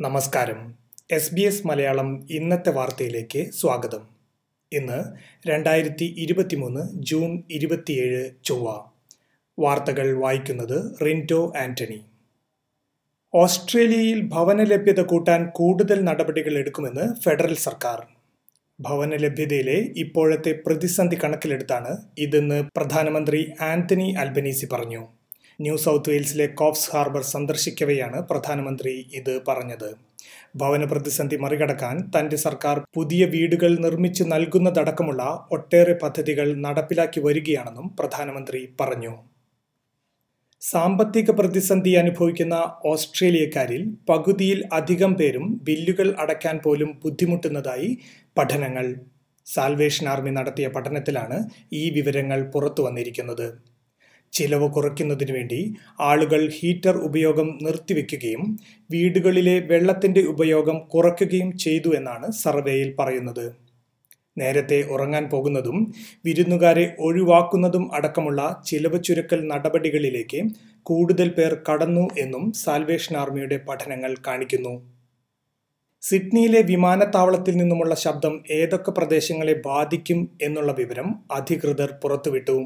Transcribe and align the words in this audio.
നമസ്കാരം. 0.00 0.74
S 1.10 1.34
B 1.34 1.40
S 1.40 1.66
Malayalam 1.66 2.26
ഇന്നത്തെ 2.30 2.70
വാർത്തയിലേക്ക് 2.70 3.50
സ്വാഗതം. 3.50 4.00
ഇന്ന് 4.72 5.04
രണ്ടായിരത്തി 5.48 6.14
ഇരുപത്തിമൂന്ന് 6.18 6.80
ജൂൺ 6.92 7.42
ഇരുപത്തിയേഴ് 7.50 8.30
ചൊവ്വ. 8.44 8.84
വാർത്തകൾ 9.58 10.18
വായിക്കുന്നത് 10.18 11.04
റിന്റോ 11.04 11.52
ആന്റണി. 11.60 12.00
ഓസ്ട്രേലിയയിൽ 13.34 14.20
ഭവന 14.34 14.60
ലഭ്യത 14.62 15.00
കൂട്ടാൻ 15.00 15.40
കൂടുതൽ 15.56 15.98
നടപടികൾ 16.06 16.54
എടുക്കുമെന്ന് 16.60 17.04
ഫെഡറൽ 17.24 17.54
സർക്കാർ. 17.64 17.98
ഭവന 18.78 19.10
ലഭ്യതയിലെ 19.24 19.76
ഇപ്പോഴത്തെ 20.02 20.52
പ്രതിസന്ധി 20.66 21.16
കണക്കിലെടുത്താണ് 21.24 21.92
ഇതെന്ന് 22.18 22.58
പ്രധാനമന്ത്രി 22.76 23.40
ആന്റണി 23.70 24.08
അൽബനീസി 24.22 24.68
പറഞ്ഞു. 24.72 25.02
ന്യൂ 25.60 25.76
സൗത്ത് 25.76 26.10
വെയിൽസിലെ 26.10 26.46
കോഫ്സ് 26.60 26.90
ഹാർബർ 26.94 27.22
സന്ദർശിക്കവെയാണ് 27.34 28.18
പ്രധാനമന്ത്രി 28.32 28.94
ഇത് 29.20 29.34
പറഞ്ഞത്. 29.48 29.88
ഭവന 30.56 30.84
പ്രതിസന്ധി 30.84 31.36
മറികടക്കാൻ 31.36 31.96
തന്റെ 32.16 32.36
സർക്കാർ 32.36 32.78
പുതിയ 32.96 33.24
വീടുകൾ 33.34 33.72
നിർമ്മിച്ചു 33.86 34.24
നൽകുന്നതടക്കമുള്ള 34.24 35.22
ഒട്ടേറെ 35.50 35.96
പദ്ധതികൾ 36.02 36.48
നടപ്പിലാക്കി 36.66 37.20
വരികയാണെന്നും 37.20 37.88
പ്രധാനമന്ത്രി 38.00 38.68
പറഞ്ഞു. 38.80 39.14
സാമ്പത്തിക 40.62 41.30
പ്രതിസന്ധി 41.30 41.92
അനുഭവിക്കുന്ന 41.94 42.56
ഓസ്ട്രേലിയക്കാരിൽ 42.84 43.82
പകുതിയിൽ 44.08 44.58
അധികം 44.72 45.12
പേരും 45.14 45.44
ബില്ലുകൾ 45.62 46.08
അടയ്ക്കാൻ 46.18 46.56
പോലും 46.64 46.90
ബുദ്ധിമുട്ടുന്നതായി 47.04 47.90
പഠനങ്ങൾ. 48.38 48.86
സാൽവേഷൻ 49.46 50.06
ആർമി 50.08 50.30
നടത്തിയ 50.30 50.68
പഠനത്തിലാണ് 50.68 51.38
ഈ 51.72 51.90
വിവരങ്ങൾ 51.90 52.40
പുറത്തു 52.54 52.82
വന്നിരിക്കുന്നത്. 52.82 53.46
ചിലവ് 54.32 54.66
കുറയ്ക്കുന്നതിനു 54.70 55.32
വേണ്ടി 55.32 55.60
ആളുകൾ 56.00 56.42
ഹീറ്റർ 56.58 56.96
ഉപയോഗം 57.08 57.48
നിർത്തിവെക്കുകയും 57.62 58.42
വീടുകളിലെ 58.90 59.56
വെള്ളത്തിന്റെ 59.70 60.20
ഉപയോഗം 60.34 60.78
കുറയ്ക്കുകയും 60.94 61.50
ചെയ്തു 61.58 61.90
എന്നാണ് 61.94 62.28
സർവേയിൽ 62.42 62.94
പറയുന്നത്. 62.98 63.46
നേരത്തെ 64.40 64.78
ഉറങ്ങാൻ 64.94 65.24
പോകുന്നതും 65.32 65.78
വിരുന്നുകാരെ 66.24 66.84
ഒഴിവാക്കുന്നതും 67.06 67.84
അടക്കമുള്ള 67.94 68.42
ചിലവ് 68.66 69.00
ചുരുക്കൽ 69.08 69.40
നടപടികളിലേക്ക് 69.52 70.40
കൂടുതൽ 70.90 71.28
പേർ 71.28 71.54
കടന്നു 71.68 72.04
എന്നും 72.18 72.44
സാൽവേഷൻ 72.64 73.16
ആർമിയുടെ 73.22 73.58
പഠനങ്ങൾ 73.68 74.12
കാണിക്കുന്നു. 74.26 74.74
സിഡ്നിയിലെ 76.02 76.60
വിമാനത്താവളത്തിൽ 76.62 77.54
നിന്നുമുള്ള 77.56 77.94
ശബ്ദം 78.04 78.34
ഏതൊക്കെ 78.50 78.90
പ്രദേശങ്ങളെ 78.90 79.54
ബാധിക്കും 79.66 80.20
എന്നുള്ള 80.42 80.72
വിവരം 80.72 81.08
അധികൃതർ 81.32 81.90
പുറത്തുവിട്ടു. 82.02 82.56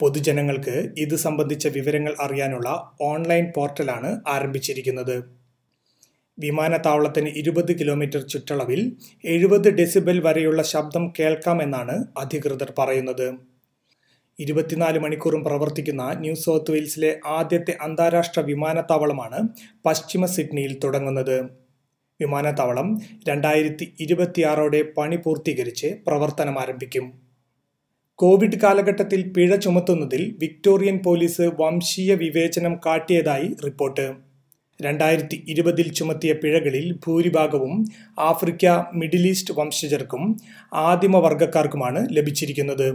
പൊതുജനങ്ങൾക്ക് 0.00 0.76
ഇത് 1.04 1.14
സംബന്ധിച്ച 1.26 1.66
വിവരങ്ങൾ 1.76 2.14
അറിയാനുള്ള 2.20 2.68
ഓൺലൈൻ 3.10 3.44
പോർട്ടലാണ് 3.56 4.10
ആരംഭിച്ചിരിക്കുന്നത്. 4.34 5.16
വിമാനത്താവളത്തിന് 6.38 7.28
ഇരുപത് 7.28 7.78
കിലോമീറ്റർ 7.78 8.20
ചുറ്റളവിൽ 8.22 8.96
എഴുപത് 9.24 9.70
ഡെസിബൽ 9.70 10.20
വരെയുള്ള 10.20 10.62
ശബ്ദം 10.62 11.12
കേൾക്കാമെന്നാണ് 11.18 12.04
അധികൃതർ 12.18 12.72
പറയുന്നത്. 12.78 13.34
ഇരുപത്തിനാല് 14.40 14.98
മണിക്കൂറും 14.98 15.44
പ്രവർത്തിക്കുന്ന 15.44 16.12
ന്യൂ 16.14 16.34
സൗത്ത് 16.34 16.70
വെയിൽസിലെ 16.70 17.20
ആദ്യത്തെ 17.26 17.76
അന്താരാഷ്ട്ര 17.80 18.40
വിമാനത്താവളമാണ് 18.40 19.48
പശ്ചിമ 19.86 20.26
സിഡ്നിയിൽ 20.26 20.78
തുടങ്ങുന്നത്. 20.78 21.42
വിമാനത്താവളം 22.20 23.00
രണ്ടായിരത്തി 23.28 23.94
ഇരുപത്തിയാറോടെ 24.00 24.82
പണി 24.82 25.16
പൂർത്തീകരിച്ച് 25.16 25.86
പ്രവർത്തനം 26.06 26.60
ആരംഭിക്കും. 26.60 27.12
കോവിഡ് 28.14 28.60
കാലഘട്ടത്തിൽ 28.62 29.32
പിഴ 29.32 29.56
ചുമത്തുന്നതിൽ 29.56 30.36
വിക്ടോറിയൻ 30.38 30.98
പോലീസ് 30.98 31.50
വംശീയ 31.60 32.14
വിവേചനം 32.14 32.80
കാട്ടിയതായി 32.86 33.56
റിപ്പോർട്ട്. 33.64 34.31
രണ്ടായിരത്തി 34.84 35.44
ഇരുപതിൽ 35.48 35.92
ചുമത്തിയ 35.92 36.32
പിഴകളിൽ 36.32 36.98
ഭൂരിഭാഗവും 37.06 37.86
ആഫ്രിക്ക 38.18 38.66
മിഡിൽ 38.94 39.26
ഈസ്റ്റ് 39.26 39.54
വംശജർക്കും 39.58 40.36
ആദിമവർഗക്കാർക്കുമാണ് 40.74 42.08
ലഭിച്ചിരിക്കുന്നത്. 42.10 42.88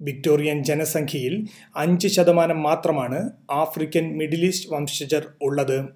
വിക്ടോറിയൻ 0.00 0.64
ജനസംഖ്യയിൽ 0.64 1.46
അഞ്ച് 1.76 2.08
ശതമാനം 2.08 2.62
മാത്രമാണ് 2.62 3.30
ആഫ്രിക്കൻ 3.50 4.18
മിഡിൽ 4.18 4.44
ഈസ്റ്റ് 4.44 4.70
വംശജർ 4.72 5.26
ഉള്ളത്. 5.42 5.88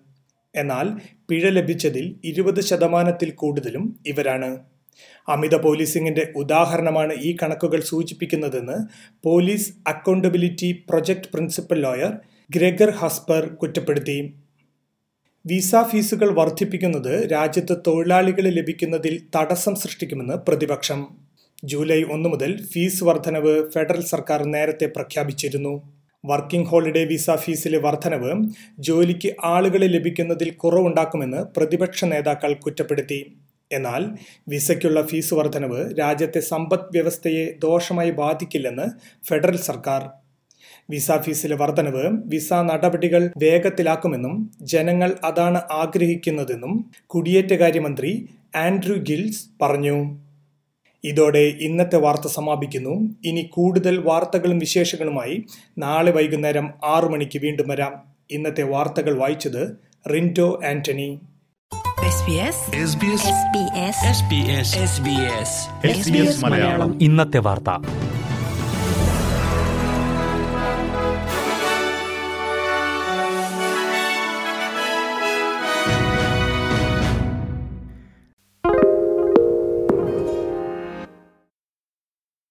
എന്നാൽ 0.57 0.89
പിഴ 1.29 1.49
ലഭിച്ചതിൽ 1.49 2.17
ഇരുപത് 2.25 2.61
ശതമാനത്തിൽ 2.61 3.31
കൂടുതലും 3.31 3.85
ഇവരാണ്. 4.07 4.59
അമിത 5.29 5.55
പോലീസിംഗിന്റെ 5.57 6.33
ഉദാഹരണമാണ് 6.37 7.13
ഈ 7.13 7.37
കണക്കുകൾ 7.43 7.81
സൂചിപ്പിക്കുന്നതെന്ന് 7.81 8.79
Police 9.25 9.73
Accountability 9.87 10.85
Project 10.89 11.31
principal 11.33 11.81
lawyer 11.81 12.13
Gregor 12.51 12.91
Haspar 12.91 13.47
കുറ്റപ്പെടുത്തി. 13.47 14.19
വിസ 15.45 15.71
ഫീസുകൾ 15.91 16.29
വർദ്ധിപ്പിക്കുന്നത് 16.35 17.13
രാജ്യത്ത് 17.31 17.75
തൊഴിലാളികളെ 17.87 18.51
ലഭിക്കുന്നതിൽ 18.51 19.15
തടസ്സം 19.37 19.75
സൃഷ്ടിക്കുമെന്ന് 19.75 20.35
പ്രതിപക്ഷം. 20.35 21.01
ജൂലൈ 21.65 21.99
ഒന്ന് 22.15 22.29
മുതൽ 22.29 22.53
ഫീസ് 22.73 23.05
വർധനവ് 23.05 23.55
ഫെഡറൽ 23.71 24.03
സർക്കാർ 24.03 24.41
നേരത്തെ 24.45 24.87
പ്രഖ്യാപിച്ചിരുന്നു. 24.87 25.73
വർക്കിംഗ് 26.25 26.67
ഹോളിഡേ 26.67 27.05
വിസ 27.05 27.31
ഫീസിലെ 27.31 27.79
വർധനവ് 27.79 28.33
ജോലിക്ക് 28.79 29.33
ആളുകളെ 29.45 29.87
ലഭിക്കുന്നതിൽ 29.87 30.51
കുറവുണ്ടാക്കുമെന്ന് 30.63 31.43
പ്രതിപക്ഷ 31.57 32.05
നേതാക്കൾ 32.05 32.55
കുറ്റപ്പെടുത്തി. 32.55 33.21
എന്നാൽ 33.73 34.03
വിസയ്ക്കുള്ള 34.49 35.03
ഫീസ് 35.07 35.35
വർധനവ് 35.35 35.83
രാജ്യത്തെ 35.99 36.41
സമ്പദ് 36.41 36.91
വ്യവസ്ഥയെ 36.93 37.45
ദോഷമായി 37.59 38.11
ബാധിക്കില്ലെന്ന് 38.11 38.89
ഫെഡറൽ 39.29 39.57
സർക്കാർ. 39.57 40.22
വിസ 40.91 41.13
ഫീസിലെ 41.13 41.57
വർധനവ് 41.57 42.23
വിസ 42.27 42.53
നടപടികൾ 42.53 43.33
വേഗത്തിലാക്കുമെന്നും 43.39 44.51
ജനങ്ങൾ 44.63 45.17
അതാണ് 45.25 45.61
ആഗ്രഹിക്കുന്നതെന്നും 45.73 46.91
കുടിയേറ്റകാര്യമന്ത്രി 47.07 48.29
ആൻഡ്രൂ 48.57 48.95
ഗിൽസ് 48.95 49.47
പറഞ്ഞു. 49.63 50.19
ഇതോടെ 51.05 51.39
ഇന്നത്തെ 51.39 51.97
വാർത്ത 51.97 52.27
സമാപിക്കുന്നു. 52.27 53.17
ഇനി 53.25 53.43
കൂടുതൽ 53.53 53.99
വാർത്തകളും 53.99 54.59
വിശേഷങ്ങളുമായി 54.59 55.45
നാളെ 55.79 56.13
വൈകുന്നേരം 56.13 56.71
ആറു 56.85 57.09
മണിക്ക് 57.09 57.39
വീണ്ടും 57.39 57.69
വരാം. 57.69 57.93
ഇന്നത്തെ 58.31 58.63
വാർത്തകൾ 58.63 59.19
വായിച്ചത് 59.19 59.77
റിന്റോ 60.13 60.61
ആന്റണി. 60.71 61.21
ഇന്നത്തെ 67.01 67.39
വാർത്ത. 67.39 67.71